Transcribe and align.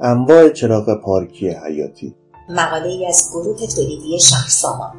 انواع 0.00 0.48
چراغ 0.48 1.00
پارکی 1.00 1.48
حیاتی. 1.48 2.14
مقاله 2.50 2.86
ای 2.86 3.06
از 3.06 3.30
گروه 3.32 3.56
تولیدی 3.76 4.18
شهرسامان. 4.18 4.92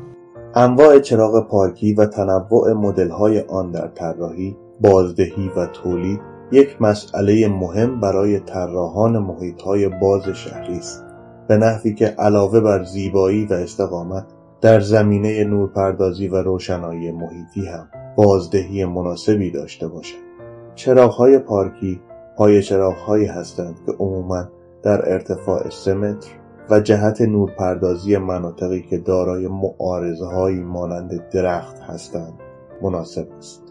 انواع 0.56 1.00
چراغ 1.00 1.48
پارکی 1.48 1.94
و 1.94 2.06
تنوع 2.06 2.74
مدل‌های 2.74 3.40
آن 3.40 3.72
در 3.72 3.88
طراحی، 3.88 4.58
بازدهی 4.82 5.52
و 5.58 5.66
تولید 5.66 6.20
یک 6.52 6.82
مسئله 6.82 7.48
مهم 7.48 8.00
برای 8.00 8.40
طراحان 8.40 9.18
محیط‌های 9.18 9.90
باز 9.90 10.24
شهری 10.24 10.78
است. 10.78 11.04
به 11.48 11.58
نحوی 11.58 11.94
که 11.94 12.06
علاوه 12.06 12.60
بر 12.60 12.84
زیبایی 12.84 13.46
و 13.46 13.54
استقامت 13.54 14.26
در 14.62 14.80
زمینه 14.80 15.44
نورپردازی 15.44 16.28
و 16.28 16.36
روشنایی 16.36 17.12
محیطی 17.12 17.66
هم 17.66 17.88
بازدهی 18.16 18.86
مناسبی 18.86 19.52
داشته 19.52 19.88
باشد. 19.88 20.28
چراغ‌های 20.76 21.40
پارکی 21.40 22.02
پای 22.38 22.64
چراغ‌هایی 22.64 23.26
هستند 23.26 23.76
که 23.86 23.92
عموماً 23.92 24.46
در 24.84 25.14
ارتفاع 25.14 25.70
سه 25.70 25.94
متر 25.94 26.30
و 26.70 26.80
جهت 26.80 27.22
نورپردازی 27.22 28.18
مناطقی 28.18 28.82
که 28.82 28.98
دارای 28.98 29.48
معارضه‌هایی 29.48 30.60
مانند 30.60 31.30
درخت 31.30 31.80
هستند 31.80 32.34
مناسب 32.82 33.28
است. 33.38 33.64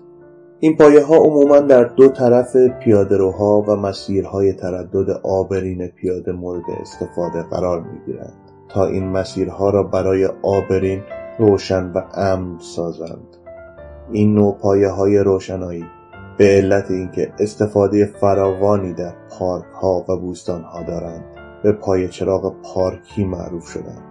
این 0.61 0.77
پایه 0.77 1.05
ها 1.05 1.17
عموما 1.17 1.61
در 1.61 1.85
دو 1.85 2.09
طرف 2.09 2.57
پیادهروها 2.57 3.61
و 3.61 3.77
مسیرهای 3.77 4.53
تردد 4.53 5.11
آبرین 5.23 5.87
پیاده 5.87 6.33
مورد 6.33 6.65
استفاده 6.81 7.43
قرار 7.43 7.81
می 7.81 7.99
گیرند 8.07 8.47
تا 8.69 8.87
این 8.87 9.09
مسیرها 9.09 9.71
را 9.71 9.83
برای 9.83 10.29
آبرین 10.43 11.03
روشن 11.39 11.93
و 11.93 12.03
امن 12.15 12.59
سازند. 12.59 13.37
این 14.11 14.35
نوع 14.35 14.59
پایه 14.59 14.89
های 14.89 15.19
روشنایی 15.19 15.85
به 16.39 16.45
علت 16.45 16.91
اینکه 16.91 17.33
استفاده 17.39 18.07
فراوانی 18.07 18.93
در 18.93 19.15
پارک 19.39 19.65
ها 19.83 20.05
و 20.09 20.17
بوستان 20.17 20.63
ها 20.63 20.83
دارند 20.83 21.25
به 21.63 21.73
پای 21.73 22.09
چراغ 22.09 22.55
پارکی 22.63 23.25
معروف 23.25 23.67
شدند 23.67 24.03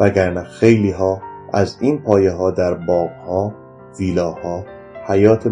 وگرنه 0.00 0.42
خیلی 0.42 0.90
ها 0.90 1.20
از 1.52 1.76
این 1.80 2.02
پایه 2.02 2.30
ها 2.30 2.50
در 2.50 2.74
باغ 2.74 3.10
ها 3.26 3.54
ویلاها 3.98 4.64
حیات 5.06 5.46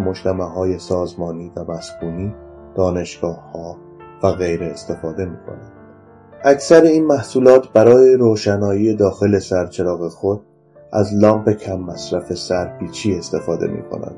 های 0.55 0.79
سازمانی 0.79 1.53
و 1.57 1.65
مسکونی 1.65 2.35
ها 3.23 3.77
و 4.23 4.33
غیره 4.33 4.67
استفاده 4.67 5.25
کنند. 5.25 5.73
اکثر 6.45 6.83
این 6.83 7.07
محصولات 7.07 7.73
برای 7.73 8.15
روشنایی 8.15 8.97
داخل 8.97 9.39
سرچراغ 9.39 10.09
خود 10.09 10.41
از 10.93 11.15
لامپ 11.15 11.51
کم 11.51 11.81
مصرف 11.81 12.35
سرپیچی 12.35 13.15
استفاده 13.15 13.67
می 13.67 13.83
کنند 13.83 14.17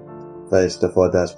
و 0.52 0.56
استفاده 0.56 1.18
از 1.18 1.34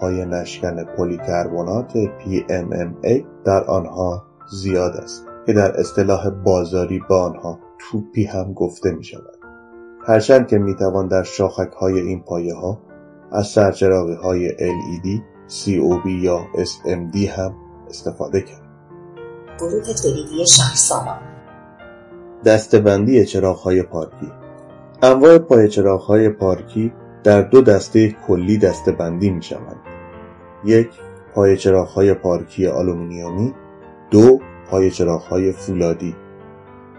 های 0.00 0.26
نشکن 0.26 0.84
پلیکربنات 0.84 1.92
PMMA 1.92 3.24
در 3.44 3.64
آنها 3.64 4.26
زیاد 4.52 4.92
است 4.92 5.26
که 5.46 5.52
در 5.52 5.80
اصطلاح 5.80 6.30
بازاری 6.30 7.00
به 7.08 7.14
آنها 7.14 7.58
توپی 7.78 8.24
هم 8.24 8.52
گفته 8.52 8.90
می 8.90 9.04
شود. 9.04 9.38
هرچند 10.06 10.48
که 10.48 10.58
می 10.58 10.74
توان 10.76 11.08
در 11.08 11.22
شاخک 11.22 11.72
های 11.72 12.00
این 12.00 12.22
پایه 12.22 12.54
ها 12.54 12.80
از 13.32 13.46
سرچراغی 13.46 14.14
های 14.14 14.48
LED، 14.48 15.22
COB 15.48 16.06
یا 16.06 16.40
SMD 16.54 17.16
هم 17.16 17.54
استفاده 17.88 18.40
کرد. 18.40 18.70
گروه 19.58 19.94
تولیدی 20.02 20.46
شهرسامان 20.46 21.18
دسته 22.44 22.85
بندی 22.85 23.26
چراغ 23.26 23.58
های 23.58 23.82
پارکی 23.82 24.32
انواع 25.02 25.38
پایه 25.38 25.68
چراغ 25.68 26.00
های 26.00 26.28
پارکی 26.28 26.92
در 27.24 27.42
دو 27.42 27.62
دسته 27.62 28.10
کلی 28.26 28.58
دسته 28.58 28.94
بندی 28.94 29.30
می 29.30 29.42
شوند. 29.42 29.80
یک 30.64 30.88
پایه 31.34 31.56
چراغ 31.56 32.12
پارکی 32.12 32.66
آلومینیومی 32.66 33.54
دو 34.10 34.40
پایه 34.70 34.90
چراغ 34.90 35.50
فولادی 35.50 36.16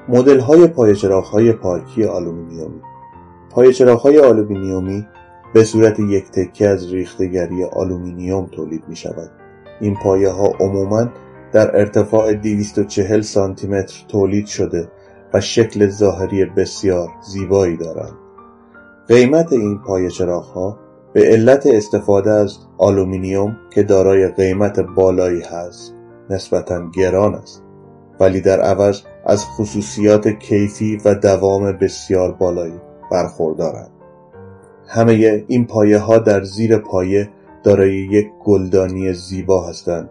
مدل 0.09 0.39
های 0.39 0.67
پایه 0.67 0.95
چراغ 0.95 1.51
پارکی 1.51 2.05
آلومینیومی 2.05 2.81
پایه 3.49 3.73
چراغ 3.73 4.05
آلومینیومی 4.05 5.07
به 5.53 5.63
صورت 5.63 5.99
یک 5.99 6.31
تکه 6.31 6.67
از 6.67 6.93
ریخته 6.93 7.40
گری 7.40 7.63
آلومینیوم 7.63 8.45
تولید 8.45 8.83
می 8.87 8.95
شود. 8.95 9.31
این 9.81 9.95
پایه 9.95 10.29
ها 10.29 10.47
عموما 10.59 11.07
در 11.51 11.77
ارتفاع 11.77 12.33
240 12.33 13.21
سانتی 13.21 13.67
متر 13.67 14.05
تولید 14.07 14.45
شده 14.45 14.87
و 15.33 15.41
شکل 15.41 15.87
ظاهری 15.87 16.45
بسیار 16.45 17.09
زیبایی 17.21 17.77
دارند. 17.77 18.20
قیمت 19.07 19.53
این 19.53 19.79
پایه 19.79 20.09
چراغ 20.09 20.43
ها 20.43 20.77
به 21.13 21.21
علت 21.21 21.65
استفاده 21.65 22.31
از 22.31 22.57
آلومینیوم 22.77 23.57
که 23.73 23.83
دارای 23.83 24.27
قیمت 24.27 24.79
بالایی 24.79 25.41
هست 25.41 25.93
نسبتا 26.29 26.89
گران 26.89 27.35
است 27.35 27.63
ولی 28.19 28.41
در 28.41 28.61
عوض 28.61 29.01
از 29.25 29.45
خصوصیات 29.45 30.27
کیفی 30.27 31.01
و 31.05 31.15
دوام 31.15 31.71
بسیار 31.71 32.31
بالایی 32.31 32.79
برخوردارند. 33.11 33.91
همه 34.87 35.43
این 35.47 35.67
پایه 35.67 35.99
ها 35.99 36.17
در 36.17 36.43
زیر 36.43 36.77
پایه 36.77 37.29
دارای 37.63 37.95
یک 37.95 38.27
گلدانی 38.45 39.13
زیبا 39.13 39.67
هستند 39.67 40.09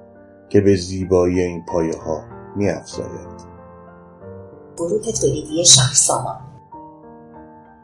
که 0.49 0.61
به 0.61 0.77
زیبایی 0.77 1.41
این 1.41 1.65
پایه 1.69 1.97
ها 1.97 2.25
می 2.57 2.71
افزاید. 2.71 3.51
گروه 4.77 5.13
تولیدی 5.21 5.65
شهرسامان 5.65 6.50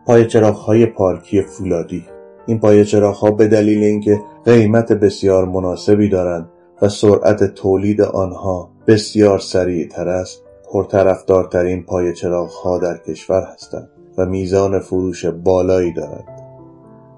پایه 0.06 0.24
چراغ 0.24 0.56
های 0.56 0.86
پارکی 0.86 1.42
فولادی 1.42 2.04
این 2.46 2.60
پایه 2.60 2.84
چراغ 2.84 3.16
ها 3.16 3.30
به 3.30 3.46
دلیل 3.46 3.82
اینکه 3.82 4.20
قیمت 4.44 4.92
بسیار 4.92 5.44
مناسبی 5.44 6.08
دارند 6.08 6.48
و 6.82 6.88
سرعت 6.88 7.54
تولید 7.54 8.02
آنها 8.02 8.70
بسیار 8.86 9.38
سریع 9.38 9.88
تر 9.88 10.08
است 10.08 10.42
پرطرفدارترین 10.72 11.82
پایه 11.82 12.12
چراغ 12.12 12.50
ها 12.50 12.78
در 12.78 12.98
کشور 12.98 13.42
هستند 13.54 13.88
و 14.18 14.26
میزان 14.26 14.80
فروش 14.80 15.26
بالایی 15.26 15.92
دارند 15.92 16.42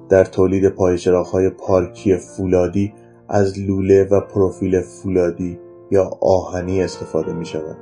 در 0.08 0.24
تولید 0.24 0.74
های 1.32 1.50
پارکی 1.50 2.16
فولادی 2.16 2.94
از 3.28 3.58
لوله 3.58 4.04
و 4.04 4.20
پروفیل 4.20 4.80
فولادی 4.80 5.58
یا 5.90 6.10
آهنی 6.20 6.82
استفاده 6.82 7.32
می 7.32 7.46
شود. 7.46 7.76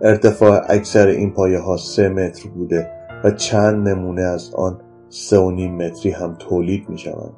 ارتفاع 0.00 0.60
اکثر 0.68 1.08
این 1.08 1.30
پایه 1.30 1.58
ها 1.58 1.76
سه 1.76 2.08
متر 2.08 2.48
بوده 2.48 2.90
و 3.24 3.30
چند 3.30 3.88
نمونه 3.88 4.22
از 4.22 4.54
آن 4.54 4.80
سه 5.08 5.38
و 5.38 5.50
نیم 5.50 5.74
متری 5.74 6.12
هم 6.12 6.36
تولید 6.38 6.88
می 6.88 6.98
شوند. 6.98 7.32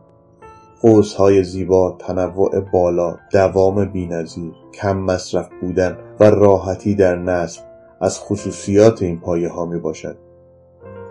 های 1.18 1.44
زیبا، 1.44 1.96
تنوع 1.98 2.60
بالا، 2.60 3.16
دوام 3.32 3.84
بینظیر، 3.84 4.52
کم 4.74 4.98
مصرف 4.98 5.48
بودن 5.60 5.96
و 6.20 6.24
راحتی 6.24 6.94
در 6.94 7.16
نصب 7.16 7.62
از 8.00 8.20
خصوصیات 8.20 9.02
این 9.02 9.20
پایه 9.20 9.48
ها 9.48 9.64
می 9.64 9.78
باشد. 9.78 10.16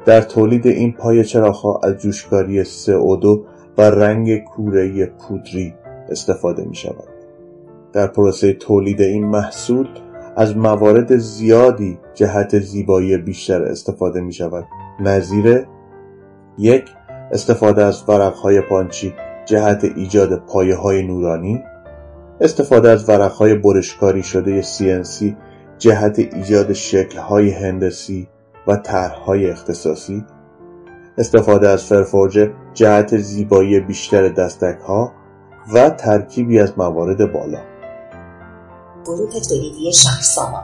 در 0.06 0.22
تولید 0.22 0.68
این 0.68 0.94
پای 0.94 1.24
چراغها 1.24 1.80
از 1.84 1.94
جوشکاری 1.94 2.66
CO2 2.66 3.40
و 3.78 3.82
رنگ 3.82 4.44
کوره 4.44 5.06
پودری 5.06 5.74
استفاده 6.10 6.66
می 6.66 6.76
شود. 6.76 7.08
در 7.94 8.08
پروسه 8.08 8.54
تولید 8.54 9.02
این 9.02 9.26
محصول 9.26 9.88
از 10.36 10.58
موارد 10.58 11.18
زیادی 11.18 12.00
جهت 12.14 12.60
زیبایی 12.60 13.18
بیشتر 13.18 13.64
استفاده 13.64 14.22
می 14.22 14.34
شود 14.34 14.66
نظیر 15.00 15.66
یک 16.58 16.86
استفاده 17.32 17.84
از 17.84 18.04
ورقهای 18.10 18.62
پانچی 18.62 19.14
جهت 19.46 19.84
ایجاد 19.84 20.46
پایه 20.46 20.76
های 20.76 21.04
نورانی. 21.04 21.64
استفاده 22.42 22.90
از 22.90 23.10
ورقهای 23.10 23.56
برشکاری 23.56 24.24
شده 24.24 24.62
CNC 24.62 25.26
جهت 25.78 26.20
ایجاد 26.20 26.74
شکلهای 26.74 27.50
هندسی 27.50 28.28
و 28.68 28.76
طرحهای 28.76 29.50
اختصاصی. 29.50 30.26
استفاده 31.18 31.70
از 31.70 31.84
فرفورجه 31.84 32.52
جهت 32.74 33.18
زیبایی 33.18 33.80
بیشتر 33.80 34.30
دستک 34.30 34.78
ها 34.88 35.12
و 35.74 35.90
ترکیبی 35.90 36.60
از 36.60 36.74
موارد 36.78 37.32
بالا. 37.32 37.73
گروه 39.06 39.40
تولیدی 39.50 39.94
شهرسامان. 39.94 40.64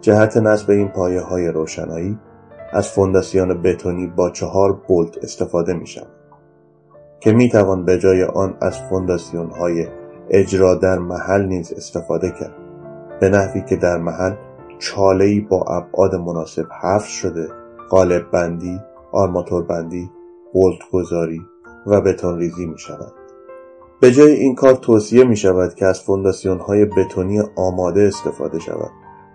جهت 0.00 0.36
نصب 0.36 0.70
این 0.70 0.88
پایه 0.88 1.20
های 1.20 1.48
روشنایی 1.48 2.18
از 2.72 2.88
فونداسیون 2.88 3.62
بتونی 3.62 4.06
با 4.06 4.30
چهار 4.30 4.72
بولت 4.72 5.18
استفاده 5.24 5.72
می 5.74 5.86
شود 5.86 6.10
که 7.20 7.32
می 7.32 7.48
توان 7.48 7.84
به 7.84 7.98
جای 7.98 8.24
آن 8.24 8.56
از 8.60 8.78
فونداسیون 8.78 9.50
های 9.50 9.86
اجرا 10.30 10.74
در 10.74 10.98
محل 10.98 11.44
نیز 11.44 11.72
استفاده 11.72 12.30
کرد. 12.30 12.54
به 13.20 13.28
نحوی 13.28 13.62
که 13.68 13.76
در 13.76 13.96
محل 13.96 14.34
چالهای 14.78 15.40
با 15.40 15.64
ابعاد 15.68 16.14
مناسب 16.14 16.66
حفظ 16.82 17.08
شده 17.08 17.48
قالب 17.90 18.30
بندی 18.30 18.80
آرماتور 19.12 19.62
بندی 19.62 20.10
بولت 20.52 20.78
گذاری 20.92 21.40
و 21.86 22.00
بتون 22.00 22.38
ریزی 22.38 22.66
می 22.66 22.78
شود 22.78 23.21
به 24.02 24.12
جای 24.12 24.32
این 24.32 24.54
کار 24.54 24.74
توصیه 24.74 25.24
می 25.24 25.36
شود 25.36 25.74
که 25.74 25.86
از 25.86 26.00
فونداسیون 26.00 26.58
های 26.58 26.84
بتونی 26.84 27.42
آماده 27.56 28.02
استفاده 28.02 28.58
شود 28.58 28.90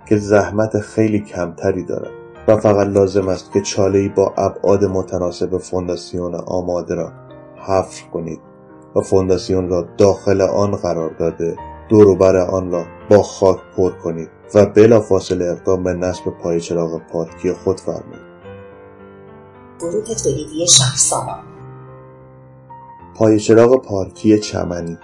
که 0.09 0.17
زحمت 0.17 0.79
خیلی 0.79 1.19
کمتری 1.19 1.83
دارد 1.83 2.11
و 2.47 2.57
فقط 2.57 2.87
لازم 2.87 3.27
است 3.27 3.53
که 3.53 3.61
چاله 3.61 4.09
با 4.09 4.33
ابعاد 4.37 4.85
متناسب 4.85 5.57
فونداسیون 5.57 6.35
آماده 6.35 6.95
را 6.95 7.11
حفر 7.67 8.09
کنید 8.13 8.39
و 8.95 9.01
فونداسیون 9.01 9.69
را 9.69 9.87
داخل 9.97 10.41
آن 10.41 10.71
قرار 10.71 11.15
داده 11.19 11.55
دور 11.89 12.07
و 12.07 12.15
بر 12.15 12.35
آن 12.37 12.71
را 12.71 12.85
با 13.09 13.23
خاک 13.23 13.59
پر 13.77 13.91
کنید 13.91 14.29
و 14.55 14.65
بلافاصله 14.65 15.45
اقدام 15.45 15.83
به 15.83 15.93
نصب 15.93 16.23
پای 16.43 16.61
چراغ 16.61 17.01
پارکی 17.11 17.53
خود 17.53 17.79
فرمایید. 17.79 18.27
گروه 19.79 20.15
تولیدی 20.23 20.67
شهرسامان 20.67 21.56
پای 23.17 23.39
چراغ 23.39 23.81
پارکی 23.81 24.39
چمنی. 24.39 24.97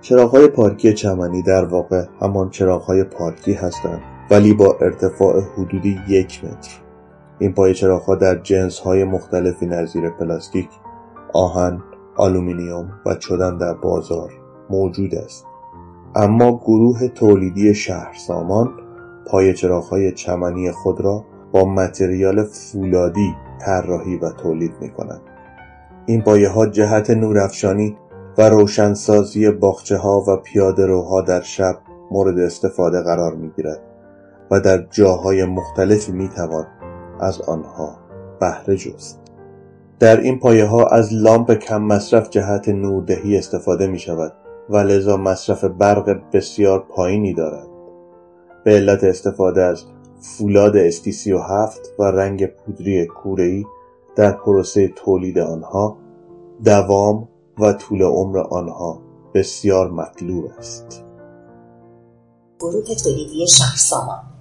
چراغهای 0.00 0.48
پارکی 0.48 0.94
چمنی 0.94 1.42
در 1.42 1.64
واقع 1.64 2.04
همان 2.20 2.50
چراغهای 2.50 3.04
پارکی 3.04 3.52
هستند 3.52 4.00
ولی 4.30 4.54
با 4.54 4.76
ارتفاع 4.80 5.40
حدودی 5.40 6.00
یک 6.08 6.44
متر. 6.44 6.70
این 7.38 7.52
پایه 7.52 7.74
چراغها 7.74 8.14
در 8.14 8.38
جنسهای 8.38 9.04
مختلفی 9.04 9.66
نظیر 9.66 10.10
پلاستیک 10.10 10.68
آهن 11.32 11.82
آلومینیوم 12.16 12.92
و 13.06 13.14
چدن 13.14 13.58
در 13.58 13.74
بازار 13.74 14.32
موجود 14.70 15.14
است. 15.14 15.46
اما 16.14 16.60
گروه 16.64 17.08
تولیدی 17.08 17.74
شهرسامان 17.74 18.70
پایه 19.26 19.54
چراغهای 19.54 20.12
چمنی 20.12 20.72
خود 20.72 21.00
را 21.00 21.24
با 21.52 21.64
متریال 21.64 22.44
فولادی 22.44 23.34
طراحی 23.60 24.16
و 24.16 24.30
تولید 24.30 24.72
می 24.80 24.90
کنند. 24.90 25.37
این 26.08 26.22
پایه 26.22 26.48
ها 26.48 26.66
جهت 26.66 27.10
نورافشانی 27.10 27.96
و 28.38 28.48
روشن 28.48 29.12
سازی 29.12 29.50
باغچه 29.50 29.96
ها 29.96 30.24
و 30.28 30.36
پیاده 30.36 30.86
روها 30.86 31.20
در 31.20 31.40
شب 31.40 31.78
مورد 32.10 32.38
استفاده 32.38 33.02
قرار 33.02 33.34
می 33.34 33.50
گیرد 33.56 33.80
و 34.50 34.60
در 34.60 34.86
جاهای 34.90 35.44
مختلفی 35.44 36.12
می 36.12 36.28
توان 36.28 36.66
از 37.20 37.40
آنها 37.40 37.98
بهره 38.40 38.76
جست. 38.76 39.20
در 39.98 40.20
این 40.20 40.38
پایه 40.38 40.64
ها 40.64 40.86
از 40.86 41.12
لامپ 41.12 41.52
کم 41.52 41.82
مصرف 41.82 42.30
جهت 42.30 42.68
نوردهی 42.68 43.38
استفاده 43.38 43.86
می 43.86 43.98
شود 43.98 44.32
و 44.70 44.76
لذا 44.76 45.16
مصرف 45.16 45.64
برق 45.64 46.20
بسیار 46.32 46.86
پایینی 46.88 47.34
دارد. 47.34 47.66
به 48.64 48.70
علت 48.70 49.04
استفاده 49.04 49.62
از 49.62 49.84
فولاد 50.20 50.76
استی 50.76 51.12
37 51.12 51.80
و 51.98 52.04
رنگ 52.04 52.46
پودری 52.46 53.06
کوره‌ای 53.06 53.64
در 54.18 54.32
پروسه 54.32 54.88
تولید 54.88 55.38
آنها 55.38 55.98
دوام 56.64 57.28
و 57.58 57.72
طول 57.72 58.02
عمر 58.02 58.38
آنها 58.38 59.02
بسیار 59.34 59.90
مطلوب 59.90 60.44
است. 60.58 61.04
گروه 62.60 62.94
تولیدی 63.04 63.46
شهرسامان 63.48 64.28